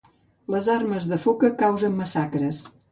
[0.55, 2.69] Les armes de foca causen massacres